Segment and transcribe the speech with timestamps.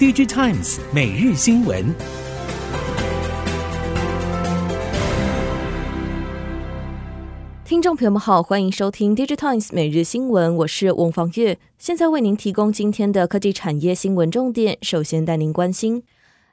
[0.00, 1.94] DigiTimes 每日新闻。
[7.66, 14.78] 听众朋友们好，欢迎收听 DigiTimes 每日新闻，我是翁方月，现在为您提供今天的科技产业新闻重点。
[14.80, 16.02] 首先带您关心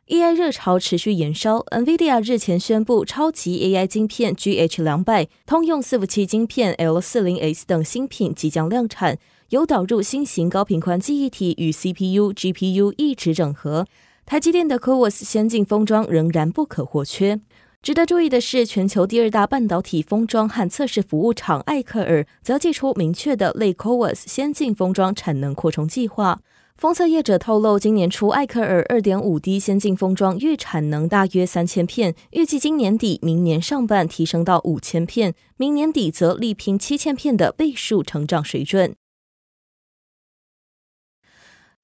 [0.09, 9.17] ，AI 热潮持续延烧，NVIDIA 日前宣布超级 AI 晶片 GH 两百、通用伺服器晶片 L 四零 S 等新品即将量产，
[9.49, 13.85] 有导入新型高频宽记忆体与 CPU、GPU 一直整合。
[14.25, 17.39] 台积电的 CoWoS 先进封装仍然不可或缺。
[17.81, 26.41] 值得注意的是，全球第二大半导体封装和测试服务厂艾克尔则祭出明确的类 CoWoS 先进封装产能扩充计划。
[26.75, 38.93] 封测业者透露，今年初艾克尔 2.5D 先进封装月产能大约三千片，预计今年底、明年上半提升到五千片，明年底则力拼七千片的倍数成长水准。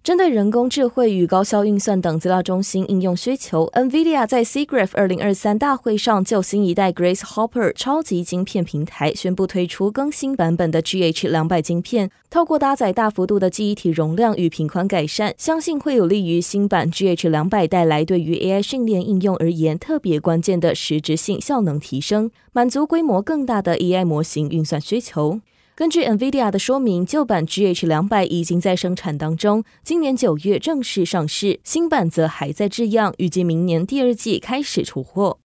[0.03, 25.39] 针对人工智慧与高效运算等资料中心应用需求，NVIDIA 在 SIGGRAPH 2023大会上就新一代 Grace Hopper 超级晶片平台宣布推出更新版本的 GH 两百晶片，透过搭载大幅度的记忆体容量与频宽改善，相信会有利于新版 GH 两百带来对于 AI 训练应用而言特别关键的实质性效能提升，满足规模更大的 AI 模型运算需求。
[25.75, 35.39] 根据 NVIDIA 的说明，旧版 GH 两百已经在生产当中，今年九月正式上市，新版则还在制样，预计明年第二季开始出货。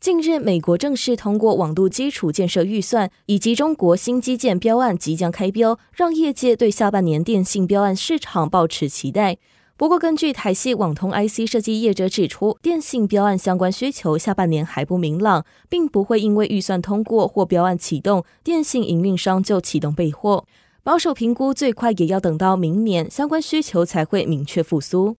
[0.00, 9.38] 近日，美国正式通过网络基础建设预算，以及中国新基建标案即将开标，让业界对下半年电信标案市场抱持期待。
[9.76, 20.46] 不过，根据台系网通 IC 设计业者指出，电信标案相关需求下半年还不明朗，并不会因为预算通过或标案启动，电信营运商就启动备货。
[20.84, 25.16] 保守评估，最快也要等到明年，相关需求才会明确复苏。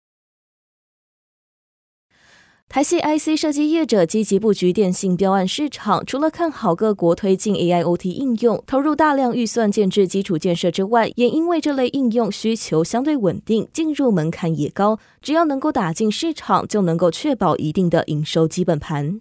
[2.69, 19.21] 台系 IC 设计业者积极布局电信标案市场，除了看好各国推进 AIoT 应用，投入大量预算建制基础建设之外，也因为这类应用需求相对稳定，进入门槛也高，只要能够打进市场，就能够确保一定的营收基本盘。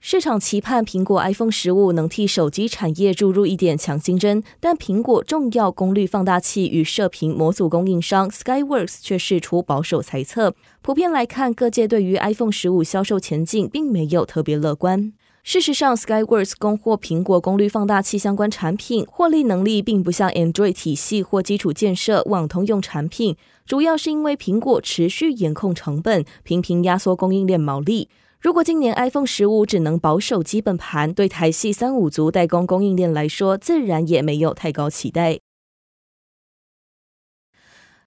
[0.00, 10.54] 市场期盼苹果 iPhone 十五能替手机产业注入一点强心针，但苹果重要功率放大器与射频模组供应商 Skyworks 却释出保守猜测。
[10.80, 15.12] 普遍来看，各界对于 iPhone 十五销售前景并没有特别乐观。
[15.42, 28.08] 事实上，Skyworks 供货苹果功率放大器相关产品，获利能力并不像 Android 体系或基础建设网通用产品，主要是因为苹果持续严控成本，频频压缩供应链毛利。
[28.46, 35.40] 如果今年 iPhone 十五只能保守基本盘，对台系三五族代工供应链来说，自然也没有太高期待。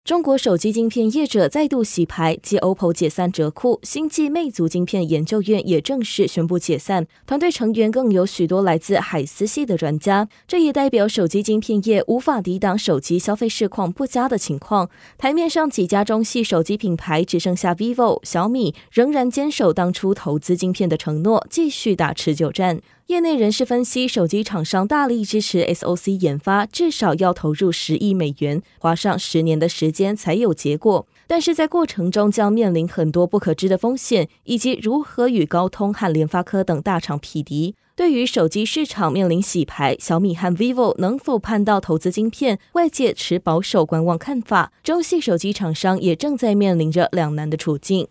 [0.09, 7.05] 中国手机晶片业者再度洗牌，继 OPPO 解散折库，星际魅族晶片研究院也正式宣布解散。
[7.27, 14.89] 团队成员更有许多来自海思系的专家，这也代表手机晶片业无法抵挡手机消费市况不佳的情况。
[15.19, 22.81] 台面上几家中系手机品牌只剩下 vivo、小米，仍然坚守当初投资晶片的承诺，继续打持久战。
[23.09, 31.07] 业内人士分析，手机厂商大力支持 SoC 研发，至少要投入十亿美元，花上十年的时间才有结果。
[31.25, 37.73] 但是在过程中将面临很多不可知的风险，以及如何与高通和联发科等大厂匹敌。
[37.95, 44.71] 对于手机市场面临洗牌，小米和 vivo 能否盼到投资晶片，外界持保守观望看法。
[44.83, 48.07] 中系手机厂商也正在面临着两难的处境。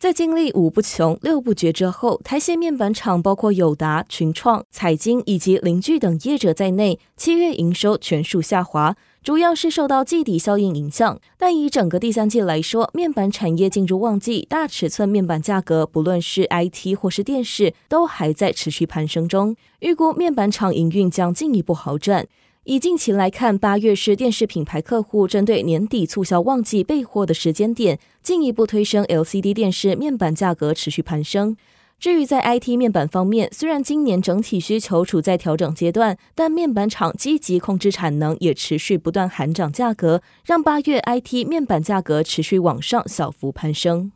[0.00, 11.20] 在经历五不穷、六不绝之后，台矽面板厂包括友达、群创、彩晶以及凌聚等业者在内，七月营收全数下滑，主要是受到季底效应影响。
[11.36, 19.54] 但以整个第三季来说，面板产业进入旺季，大尺寸面板价格，不论是 IT 或是电视，都还在持续攀升中。
[19.80, 22.26] 预估面板厂营运将进一步好转。
[22.64, 31.56] 以近期来看，八月是电视品牌客户针对年底促销旺季备货的时间点，进一步推升 LCD 电视面板价格持续攀升。
[31.98, 44.12] 至于在 IT 面板方面，虽然今年整体需求处在调整阶段，但面板厂积极控制产能，也持续不断喊涨价格，让八月 IT 面板价格持续往上小幅攀升。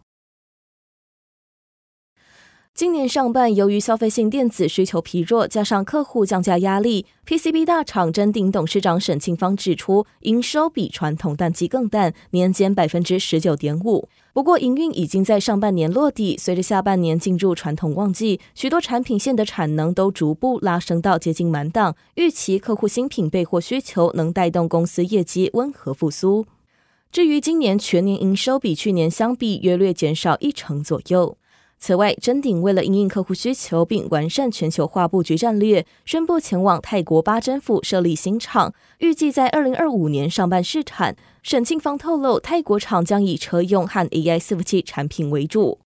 [2.76, 14.08] 今年上半，由于消费性电子需求疲弱，加上客户降价压力，PCB 大厂臻鼎董事长沈庆芳指出，营收比传统淡季更淡，年减百分之十九点五。
[14.32, 26.44] 不过，营运已经在上半年落地，随着下半年进入传统旺季，许多产品线的产能都逐步拉升到接近满档，预期客户新品备货需求能带动公司业绩温和复苏。
[27.12, 31.38] 至于今年全年营收比去年相比约略减少一成左右。
[31.78, 41.14] 此外，臻鼎为了应应客户需求并完善全球化布局战略，宣布前往泰国巴珍府设立新厂，预计在二零二五年上半市场。
[41.42, 45.83] 沈庆芳透露，泰国厂将以车用和 AI 伺服器产品为主。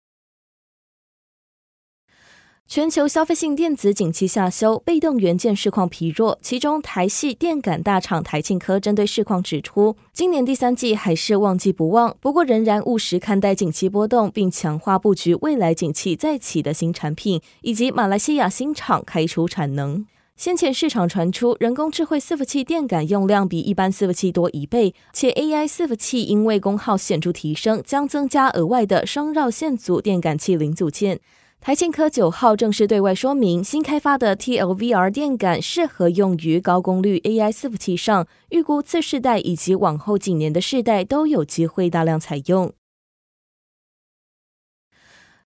[2.67, 6.37] 全球消费性电子景气下修，被动元件市况疲弱。
[6.41, 20.03] 其中，台系电感大厂台庆科针对市况指出，今年第三季还是旺季不旺，不过仍然务实看待景气波动，并强化布局未来景气再起的新产品，以及马来西亚新厂开出产能。
[20.35, 31.19] 先前市场传出人工智慧伺服器电感用量比一般伺服器多一倍，且 AI 伺服器因为功耗显著提升，将增加额外的双绕线组电感器零组件。
[31.65, 42.71] 台庆科九号正式对外说明，新开发的 TLVR 电感适合用于高功率 AI 伺服器上，预估次世代以及往后几年的世代都有机会大量采用。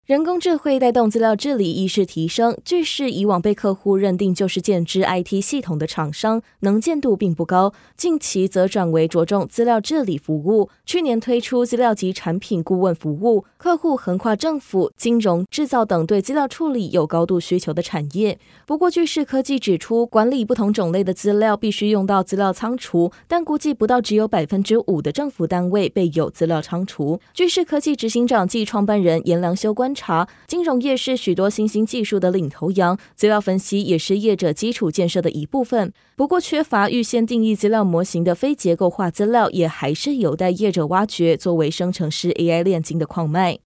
[0.10, 7.72] 人工智慧带动资料治理意识提升，巨视以往被客户认定就是建知 IT 系统的厂商，能见度并不高。
[7.96, 18.40] 近期则转为着重资料治理服务，去年推出资料及产品顾问服务，客户横跨政府、金融、制造等对资料处理有高度需求的产业。
[18.66, 27.20] 不过，巨视科技指出，管理不同种类的资料必须用到资料仓储，但估计不到只有百分之五的政府单位备有资料仓储。
[27.32, 35.92] 巨视科技执行长暨创办人颜良修观查金融业是许多新兴技术的领头羊，资料分析也是业者基础建设的一部分。
[36.16, 43.60] 不过，缺乏预先定义资料模型的非结构化资料，也还是有待业者挖掘，作为生成式 AI 炼金的矿脉。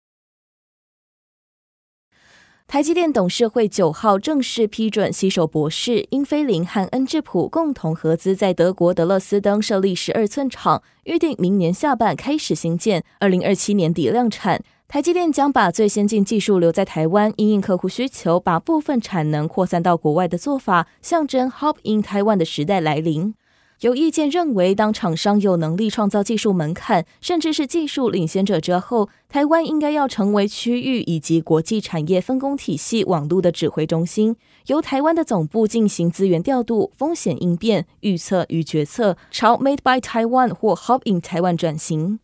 [2.66, 14.64] 台积电董事会九号正式批准携手博世、英飞凌和恩智浦共同合资，在德国德勒斯登设立十二寸厂，预定明年下半开始兴建，二零二七年底量产。
[14.94, 23.34] 台积电将把最先进技术留在台湾，因应客户需求，把部分产能扩散到国外的做法，象征 Hub in Taiwan 的时代来临。
[23.80, 34.36] 有意见认为，当厂商有能力创造技术门槛，甚至是技术领先者之后，台湾应该要成为区域以及国际产业分工体系网络的指挥中心，
[34.68, 42.20] 由台湾的总部进行资源调度、风险应变、预测与决策，朝 Made by Taiwan 或 Hub in Taiwan 转型。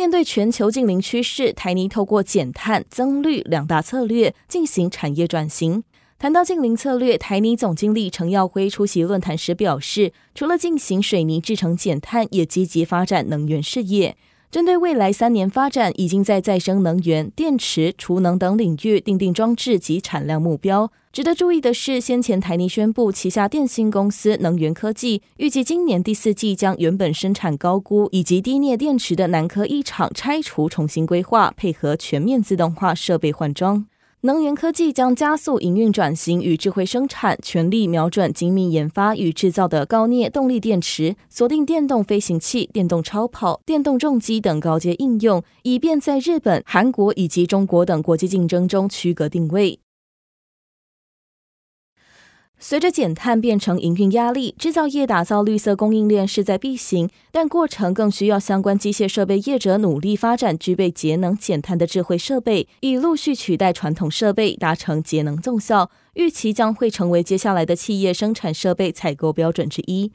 [0.00, 5.84] 面对全球净零趋势，台泥透过减碳、增绿两大策略进行产业转型。
[6.18, 14.16] 谈到净零策略，台泥总经理程耀辉出席论坛时表示，除了进行水泥制成减碳，也积极发展能源事业。
[14.50, 20.90] 针对未来三年发展，已经在再生能源、电池、储能等领域定定装置及产量目标。
[21.12, 33.86] 值得注意的是，先前台泥宣布旗下电信公司能源科技，预计今年第四季将原本生产高钴以及低镍电池的南科一厂拆除，重新规划，配合全面自动化设备换装。
[34.22, 49.79] 能源科技将加速营运转型与智慧生产，全力瞄准精密研发与制造的高镍动力电池，锁定电动飞行器、电动超跑、电动重机等高阶应用，以便在日本、韩国以及中国等国际竞争中区隔定位。
[52.62, 65.90] 随着减碳变成营运压力，制造业打造绿色供应链势在必行，但过程更需要相关机械设备业者努力发展具备节能减碳的智慧设备，以陆续取代传统设备，达成节能奏效。
[66.14, 70.12] 预期将会成为接下来的企业生产设备采购标准之一。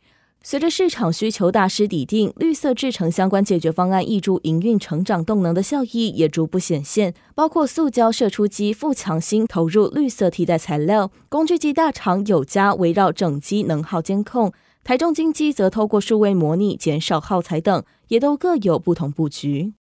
[0.47, 19.73] 随着市场需求大势底定，绿色制成相关解决方案挹注营运成长动能的效益也逐步显现，包括塑胶射出机富强新投入绿色替代材料，工具机大厂友嘉围绕整机能耗监控，台中精机则透过数位模拟减少耗材等，也都各有不同布局。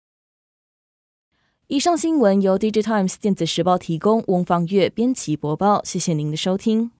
[1.66, 6.92] 以上新闻由 DigiTimes 电子时报提供，翁方月编辑播报，谢谢您的收听。